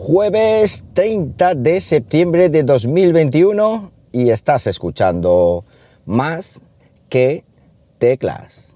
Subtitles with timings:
[0.00, 5.66] jueves 30 de septiembre de 2021 y estás escuchando
[6.06, 6.62] más
[7.10, 7.44] que
[7.98, 8.74] teclas.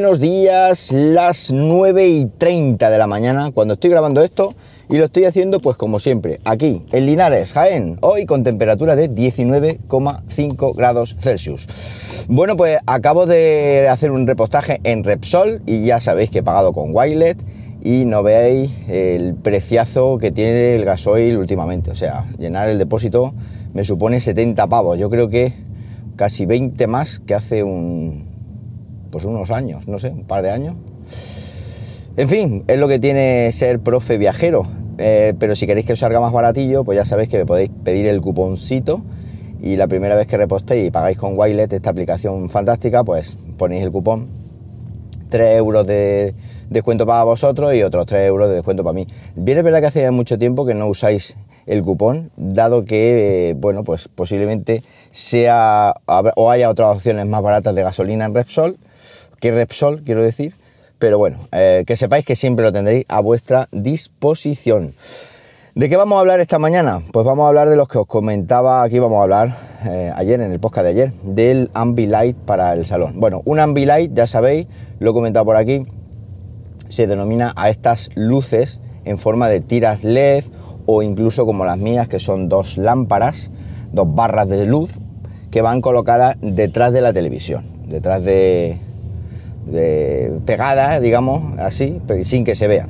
[0.00, 4.54] Buenos días, las 9 y 30 de la mañana cuando estoy grabando esto
[4.88, 9.10] y lo estoy haciendo pues como siempre, aquí en Linares, Jaén, hoy con temperatura de
[9.10, 11.66] 19,5 grados Celsius.
[12.28, 16.72] Bueno pues acabo de hacer un repostaje en Repsol y ya sabéis que he pagado
[16.72, 17.44] con Wilet
[17.82, 23.34] y no veáis el preciazo que tiene el gasoil últimamente, o sea, llenar el depósito
[23.74, 25.54] me supone 70 pavos, yo creo que
[26.14, 28.27] casi 20 más que hace un,
[29.10, 30.74] pues unos años, no sé, un par de años.
[32.16, 34.66] En fin, es lo que tiene ser profe viajero.
[34.98, 37.70] Eh, pero si queréis que os salga más baratillo, pues ya sabéis que me podéis
[37.84, 39.02] pedir el cuponcito
[39.60, 43.84] y la primera vez que repostéis y pagáis con Wilet, esta aplicación fantástica, pues ponéis
[43.84, 44.28] el cupón.
[45.28, 46.34] 3 euros de
[46.70, 49.06] descuento para vosotros y otros 3 euros de descuento para mí.
[49.36, 53.54] Bien es verdad que hace mucho tiempo que no usáis el cupón, dado que, eh,
[53.54, 58.78] bueno, pues posiblemente sea o haya otras opciones más baratas de gasolina en Repsol
[59.40, 60.54] que Repsol, quiero decir.
[60.98, 64.94] Pero bueno, eh, que sepáis que siempre lo tendréis a vuestra disposición.
[65.76, 67.00] ¿De qué vamos a hablar esta mañana?
[67.12, 69.54] Pues vamos a hablar de los que os comentaba aquí, vamos a hablar
[69.86, 73.20] eh, ayer, en el podcast de ayer, del Ambilight para el salón.
[73.20, 74.66] Bueno, un Ambilight, ya sabéis,
[74.98, 75.86] lo he comentado por aquí,
[76.88, 80.46] se denomina a estas luces en forma de tiras LED
[80.84, 83.52] o incluso como las mías, que son dos lámparas,
[83.92, 84.94] dos barras de luz
[85.52, 88.78] que van colocadas detrás de la televisión, detrás de,
[89.70, 92.88] de, pegada, digamos, así, pero sin que se vean,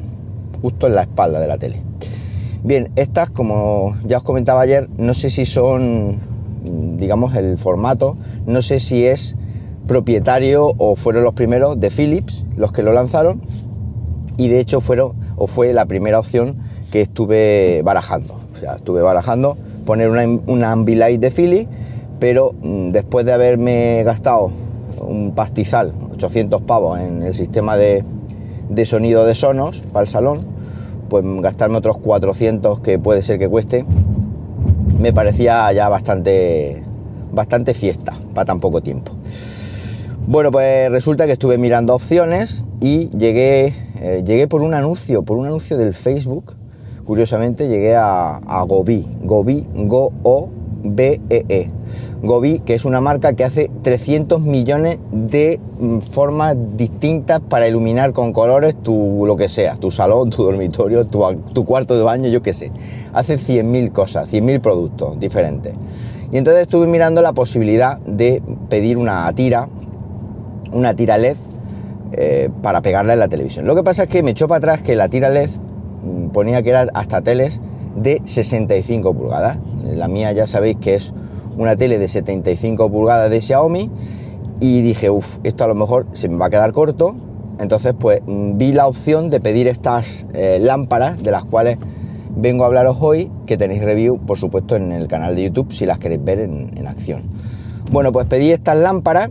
[0.63, 1.83] justo en la espalda de la tele.
[2.65, 6.17] Bien, estas, como ya os comentaba ayer, no sé si son,
[6.97, 8.17] digamos, el formato,
[8.47, 9.37] no sé si es
[9.87, 13.41] propietario o fueron los primeros de Philips los que lo lanzaron
[14.37, 16.59] y de hecho fueron o fue la primera opción
[16.93, 18.39] que estuve barajando.
[18.53, 21.71] O sea, estuve barajando poner una, una Ambilight de Philips,
[22.19, 24.51] pero mm, después de haberme gastado
[25.01, 28.05] un pastizal 800 pavos en el sistema de,
[28.85, 30.41] sonido de Sonos para el salón,
[31.09, 33.85] pues gastarme otros 400 que puede ser que cueste,
[34.99, 36.83] me parecía ya bastante,
[37.33, 39.13] bastante fiesta para tan poco tiempo.
[40.27, 45.39] Bueno, pues resulta que estuve mirando opciones y llegué, eh, llegué por un anuncio, por
[45.39, 46.57] un anuncio del Facebook.
[47.07, 50.51] Curiosamente llegué a, a Gobi, Gobi, Go-O,
[50.83, 51.21] BEE.
[51.31, 51.71] E.
[52.23, 58.13] Gobi, que es una marca que hace 300 millones de mm, formas distintas para iluminar
[58.13, 62.43] con colores tu lo que sea, tu salón, tu dormitorio, tu, cuarto de baño, yo
[62.43, 62.73] qué sé.
[63.13, 65.75] Hace 100.000 cosas, 100.000 productos diferentes.
[66.33, 69.69] Y entonces estuve mirando la posibilidad de pedir una tira,
[70.73, 71.37] una tira LED
[72.13, 73.67] eh, para pegarla en la televisión.
[73.67, 75.51] Lo que pasa es que me echó para atrás que la tira LED
[76.03, 77.61] mm, ponía que era hasta teles
[77.97, 79.59] de 65 pulgadas.
[79.95, 81.13] La mía ya sabéis que es
[81.57, 83.91] una tele de 75 pulgadas de Xiaomi
[84.61, 87.17] y dije, uff, esto a lo mejor se me va a quedar corto.
[87.61, 91.79] Entonces pues mm, vi la opción de pedir estas eh, lámparas de las cuales
[92.37, 95.87] vengo a hablaros hoy, que tenéis review por supuesto en el canal de YouTube si
[95.87, 97.23] las queréis ver en, acción.
[97.91, 99.31] Bueno, pues pedí estas lámparas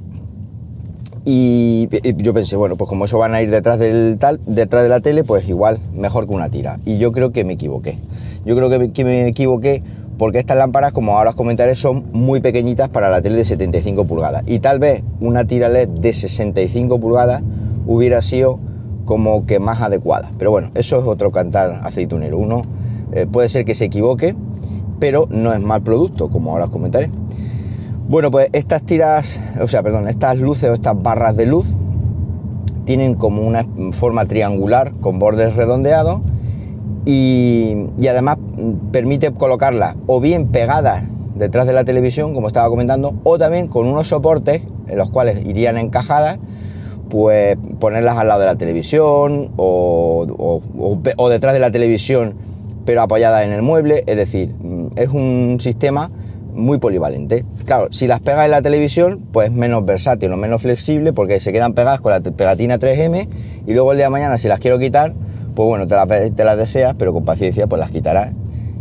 [1.24, 4.90] y, yo pensé, bueno, pues como eso van a ir detrás del tal, detrás de
[4.90, 6.80] la tele, pues igual mejor que una tira.
[6.86, 7.98] Y yo creo que me equivoqué.
[8.46, 9.84] Yo creo que que me equivoqué
[10.18, 14.06] porque estas lámparas, como ahora os comentaré, son muy pequeñitas para la tele de 75
[14.06, 14.44] pulgadas.
[14.48, 17.44] Y tal vez una tira LED de 65 pulgadas
[17.86, 18.60] hubiera sido
[19.06, 20.30] como que más adecuada.
[20.38, 22.38] Pero bueno, eso es otro cantar aceitunero.
[22.38, 22.64] Uno
[23.14, 24.36] eh, puede ser que se equivoque,
[25.00, 27.10] pero no es mal producto, como ahora os comentaré.
[28.10, 31.68] Bueno, pues estas tiras, o sea, perdón, estas luces o estas barras de luz
[32.86, 36.22] tienen como una forma triangular con bordes redondeados
[37.08, 38.38] y, además
[38.92, 41.06] permite colocarla o bien pegada
[41.36, 45.46] detrás de la televisión, como estaba comentando, o también con unos soportes en los cuales
[45.46, 46.38] irían encajadas,
[47.10, 50.60] pues ponerlas al lado de la televisión o,
[51.18, 52.36] o detrás de la televisión,
[52.86, 54.04] pero apoyadas en el mueble.
[54.06, 54.54] Es decir,
[54.98, 56.12] es un sistema
[56.54, 57.46] muy polivalente.
[57.66, 61.54] Claro, si las pegas en la televisión, pues menos versátil o menos flexible porque se
[61.54, 63.30] quedan pegadas con la pegatina 3M
[63.66, 65.14] y luego el día de mañana si las quiero quitar,
[65.58, 68.32] pues bueno, te las, deseas, pero con paciencia pues las quitarás.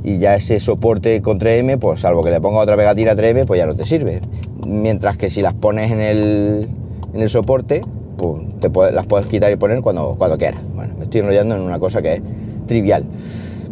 [0.04, 3.56] Y ya ese soporte con 3M, pues salvo que le ponga otra pegatina 3M, pues
[3.56, 4.20] ya no te sirve.
[4.66, 6.68] Mientras que si las pones en el,
[7.14, 7.80] en el soporte,
[8.18, 10.60] pues, te las puedes quitar y poner cuando, cuando quieras.
[10.74, 12.22] Bueno, me estoy enrollando en una cosa que es
[12.66, 13.06] trivial.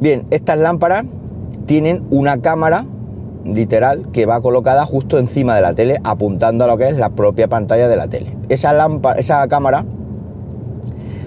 [0.00, 1.04] Bien, estas lámparas
[1.66, 2.86] tienen una cámara
[3.44, 7.10] literal que va colocada justo encima de la tele apuntando a lo que es la
[7.10, 8.34] propia pantalla de la tele.
[8.48, 9.84] Esa, lámpara, esa cámara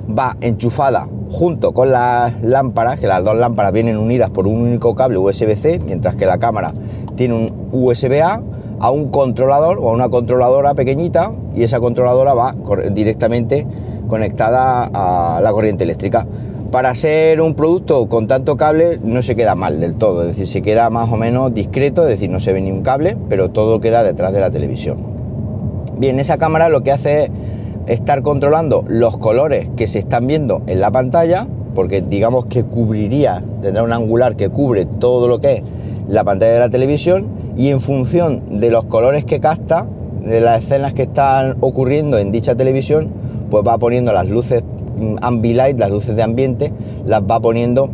[0.08, 4.96] va enchufada junto con las lámparas, que las dos lámparas vienen unidas por un único
[4.96, 6.74] cable USB-C, mientras que la cámara
[7.16, 8.42] tiene un USB-A
[8.80, 12.56] a un controlador o a una controladora pequeñita y esa controladora va
[12.92, 13.66] directamente
[14.08, 16.26] conectada a la corriente eléctrica.
[16.72, 20.48] Para ser un producto con tanto cable no se queda mal del todo, es decir,
[20.48, 23.50] se queda más o menos discreto, es decir, no se ve ni un cable, pero
[23.50, 24.98] todo queda detrás de la televisión.
[25.98, 27.32] Bien, esa cámara lo que hace es
[27.88, 33.44] estar controlando los colores que se están viendo en la pantalla, porque digamos que cubriría,
[33.62, 35.64] tendrá un angular que cubre todo lo que es
[36.10, 37.26] la pantalla de la televisión
[37.56, 39.88] y en función de los colores que capta,
[40.24, 43.10] de las escenas que están ocurriendo en dicha televisión,
[43.50, 46.74] pues va poniendo las luces mm, ambilight, las luces de ambiente,
[47.06, 47.90] las va poniendo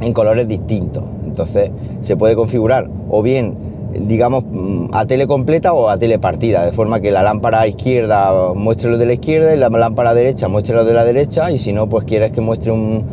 [0.00, 1.04] en colores distintos.
[1.24, 1.70] Entonces
[2.00, 3.65] se puede configurar o bien
[4.00, 8.52] digamos, mm, a tele completa o a tele partida, de forma que la lámpara izquierda
[8.54, 11.58] muestre lo de la izquierda y la lámpara derecha muestre lo de la derecha, y
[11.58, 13.04] si no, pues quieres que muestre un,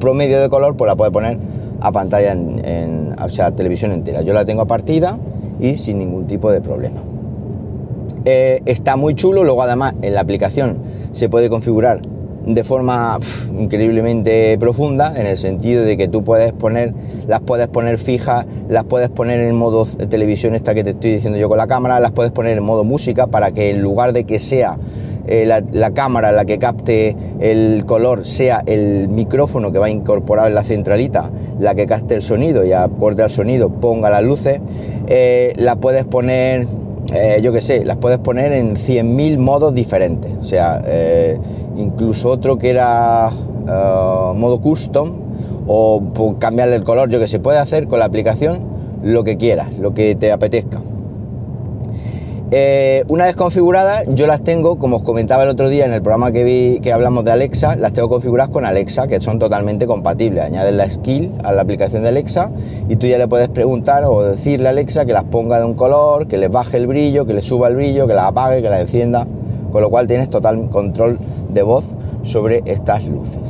[0.00, 1.38] promedio de color, pues la puedes poner
[1.80, 4.22] a pantalla en, o sea, televisión entera.
[4.22, 5.18] Yo la tengo a partida
[5.60, 7.00] y sin ningún tipo de problema.
[8.24, 10.78] Eh, está muy chulo, luego además en la aplicación
[11.12, 12.00] se puede configurar
[12.48, 13.18] de forma
[13.58, 16.94] increíblemente profunda en el sentido de que tú puedes poner,
[17.26, 21.38] las puedes poner fijas, las puedes poner en modo televisión esta que te estoy diciendo
[21.38, 24.24] yo con la cámara, las puedes poner en modo música para que en lugar de
[24.24, 24.78] que sea
[25.26, 30.54] eh, la, cámara la que capte el color sea el micrófono que va incorporado en
[30.54, 31.30] la centralita
[31.60, 34.58] la que capte el sonido y acorde al sonido ponga las luces,
[35.06, 36.66] eh, las puedes poner
[37.14, 40.30] eh, yo qué sé, las puedes poner en 100.000 modos diferentes.
[40.38, 40.82] O sea,
[41.78, 45.12] incluso otro que era eh, modo custom
[45.66, 46.02] o
[46.38, 48.60] cambiarle el color, yo que se puede hacer con la aplicación
[49.02, 50.80] lo que quieras, lo que te apetezca.
[52.50, 56.00] Eh, una vez configuradas, yo las tengo, como os comentaba el otro día en el
[56.00, 59.86] programa que vi que hablamos de Alexa, las tengo configuradas con Alexa, que son totalmente
[59.86, 60.44] compatibles.
[60.44, 62.50] Añades la skill a la aplicación de Alexa
[62.88, 65.74] y tú ya le puedes preguntar o decirle a Alexa que las ponga de un
[65.74, 68.70] color, que les baje el brillo, que le suba el brillo, que las apague, que
[68.70, 69.26] las encienda,
[69.70, 71.18] con lo cual tienes total control
[71.58, 71.84] de voz
[72.22, 73.42] sobre estas luces.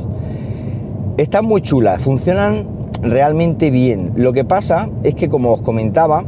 [1.17, 2.67] Están muy chulas, funcionan
[3.03, 4.13] realmente bien.
[4.15, 6.23] Lo que pasa es que, como os comentaba,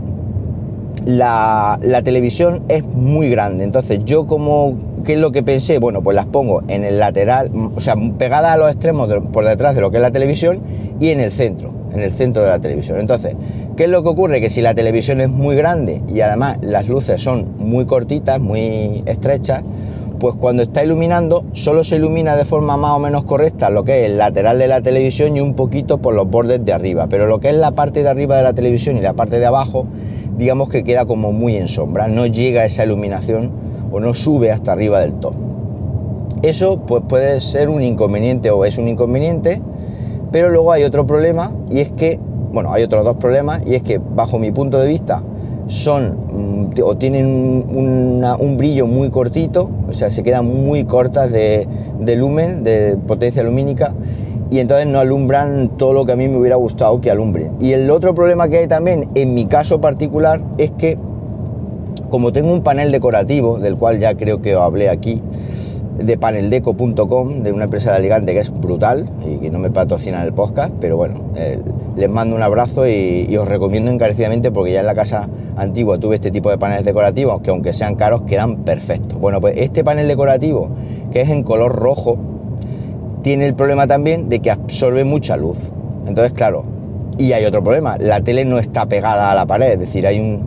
[1.05, 3.63] la, televisión es muy grande.
[3.63, 5.79] Entonces, yo como, ¿qué es lo que pensé?
[5.79, 9.75] Bueno, pues las pongo en el lateral, o sea, pegadas a los extremos por detrás
[9.75, 10.61] de lo que es la televisión
[10.99, 12.99] y en el centro, en el centro de la televisión.
[12.99, 13.35] Entonces,
[13.75, 14.41] ¿qué es lo que ocurre?
[14.41, 19.03] Que si la televisión es muy grande y además las luces son muy cortitas, muy
[19.05, 19.63] estrechas,
[20.21, 24.05] pues cuando está iluminando solo se ilumina de forma más o menos correcta lo que
[24.05, 27.25] es el lateral de la televisión y un poquito por los bordes de arriba, pero
[27.25, 29.87] lo que es la parte de arriba de la televisión y la parte de abajo,
[30.37, 33.49] digamos que queda como muy en sombra, no llega esa iluminación
[33.91, 35.33] o no sube hasta arriba del todo.
[36.43, 39.59] Eso pues puede ser un inconveniente o es un inconveniente,
[40.31, 42.19] pero luego hay otro problema y es que,
[42.53, 45.23] bueno, hay otros dos problemas y es que bajo mi punto de vista
[45.71, 51.67] son mm, o tienen un brillo muy cortito, o sea, se quedan muy cortas de,
[52.17, 53.93] lumen, de potencia lumínica,
[54.49, 57.53] y entonces no alumbran todo lo que a mí me hubiera gustado que alumbren.
[57.61, 60.97] Y el otro problema que hay también, en mi caso particular, es que
[62.09, 65.21] como tengo un panel decorativo, del cual ya creo que hablé aquí,
[65.97, 70.21] de paneldeco.com, de una empresa de Alicante que es brutal y que no me patrocina
[70.23, 71.21] el podcast, pero bueno,
[71.95, 76.15] les mando un abrazo y, os recomiendo encarecidamente porque ya en la casa antigua tuve
[76.15, 79.19] este tipo de paneles decorativos que aunque sean caros quedan perfectos.
[79.19, 80.69] Bueno, pues este panel decorativo
[81.11, 82.17] que es en color rojo
[83.21, 85.71] tiene el problema también de que absorbe mucha luz.
[86.07, 86.63] Entonces, claro,
[87.17, 90.19] y hay otro problema, la tele no está pegada a la pared, es decir, hay
[90.19, 90.43] un,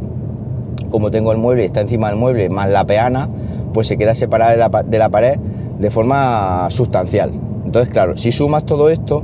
[0.91, 3.29] como tengo el mueble y está encima del mueble, más la peana,
[3.73, 5.39] pues se queda separada de la, de la pared
[5.79, 7.33] de forma sustancial.
[7.65, 9.23] Entonces, claro, si sumas todo esto,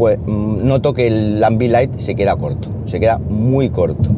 [0.00, 4.08] pues mm, noto que el Ambilight se queda corto, se queda muy corto.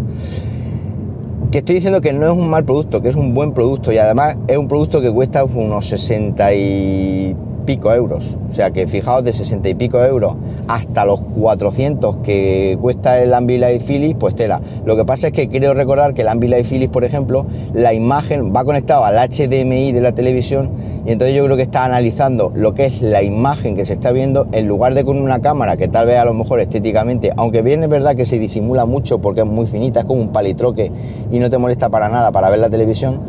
[1.50, 3.98] Que estoy diciendo que no es un mal producto, que es un buen producto y
[3.98, 7.36] además es un producto que cuesta unos 60 y
[7.66, 8.38] pico euros.
[8.48, 10.36] O sea que fijaos de 60 y pico euros
[10.68, 14.60] hasta los 400 que cuesta el Ambilight Philips, pues tela.
[14.84, 18.54] Lo que pasa es que quiero recordar que el Ambilight Philips, por ejemplo, la imagen
[18.54, 20.70] va conectado al HDMI de la televisión
[21.04, 24.12] y entonces yo creo que está analizando lo que es la imagen que se está
[24.12, 27.62] viendo en lugar de con una cámara que tal vez a lo mejor estéticamente, aunque
[27.62, 30.92] bien es verdad que se disimula mucho porque es muy finita, es como un palitroque
[31.30, 33.20] y no te molesta para nada para ver la televisión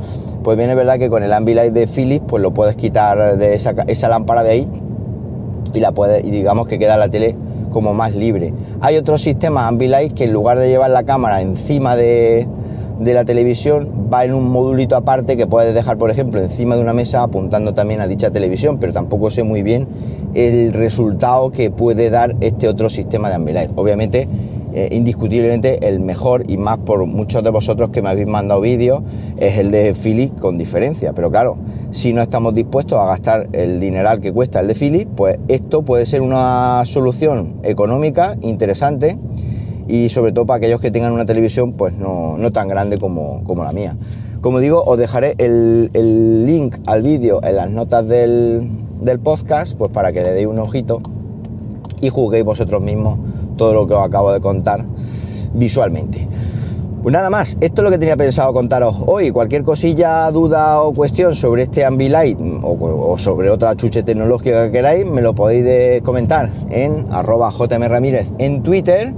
[0.43, 3.55] Pues bien es verdad que con el Ambilight de Philips pues lo puedes quitar de
[3.55, 4.67] esa, esa lámpara de ahí
[5.73, 7.35] y la puedes y digamos que queda la tele
[7.71, 8.53] como más libre.
[8.81, 12.47] Hay otros sistemas Ambilight que en lugar de llevar la cámara encima de,
[12.99, 16.81] de la televisión va en un modulito aparte que puedes dejar, por ejemplo, encima de
[16.81, 19.87] una mesa apuntando también a dicha televisión, pero tampoco sé muy bien
[20.33, 23.71] el resultado que puede dar este otro sistema de Ambilight.
[23.75, 24.27] Obviamente,
[24.75, 29.03] eh, indiscutiblemente el mejor y más por muchos de vosotros que me habéis mandado vídeos
[29.37, 31.57] es el de Philips con diferencia, pero claro,
[31.91, 35.83] si no estamos dispuestos a gastar el dineral que cuesta el de Philips, pues esto
[35.83, 39.19] puede ser una solución económica interesante
[39.87, 43.63] y sobre todo para aquellos que tengan una televisión pues no, tan grande como, como,
[43.63, 43.95] la mía.
[44.41, 48.69] Como digo, os dejaré el, el link al vídeo en las notas del,
[49.01, 51.01] del, podcast pues para que le deis un ojito
[52.01, 53.17] y juguéis vosotros mismos
[53.57, 54.85] todo lo que os acabo de contar
[55.53, 56.27] visualmente.
[57.01, 59.29] Pues nada más, esto es lo que tenía pensado contaros hoy.
[59.29, 64.71] Cualquier cosilla, duda o cuestión sobre este Ambilight o, o sobre otra chuche tecnológica que
[64.71, 69.13] queráis, me lo podéis comentar en arroba jmramírez en Twitter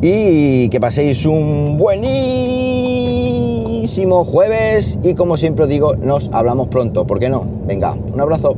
[0.00, 2.24] y que paséis un buenísimo
[4.24, 7.46] jueves y como siempre os digo, nos hablamos pronto, ¿por qué no?
[7.66, 8.56] Venga, un abrazo.